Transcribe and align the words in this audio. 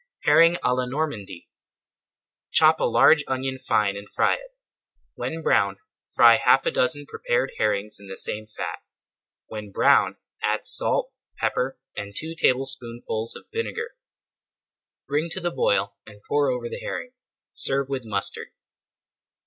HERRING 0.23 0.55
À 0.63 0.75
LA 0.75 0.87
NORMANDY 0.87 1.47
Chop 2.49 2.79
a 2.79 2.85
large 2.85 3.23
onion 3.27 3.59
fine 3.59 3.95
and 3.95 4.09
fry 4.09 4.33
it. 4.33 4.55
When 5.13 5.43
brown, 5.43 5.77
fry 6.15 6.37
half 6.37 6.65
a 6.65 6.71
dozen 6.71 7.05
prepared 7.05 7.51
herrings 7.59 7.99
in 7.99 8.07
the 8.07 8.17
same 8.17 8.47
fat. 8.47 8.79
When 9.45 9.69
brown 9.69 10.17
add 10.41 10.65
salt, 10.65 11.11
pepper, 11.37 11.77
[Page 11.95 12.03
200] 12.03 12.03
and 12.07 12.15
two 12.17 12.33
tablespoonfuls 12.33 13.35
of 13.35 13.45
vinegar. 13.53 13.91
Bring 15.07 15.29
to 15.29 15.39
the 15.39 15.51
boil 15.51 15.95
and 16.07 16.19
pour 16.27 16.49
over 16.49 16.67
the 16.67 16.79
herring. 16.79 17.11
Serve 17.53 17.87
with 17.87 18.03
mustard. 18.03 18.47